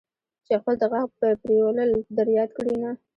چې 0.45 0.53
خپل 0.61 0.73
د 0.81 0.83
غاښ 0.91 1.07
پرېولل 1.43 1.91
در 2.17 2.27
یاد 2.37 2.49
کړي، 2.57 2.75
نه. 2.83 2.91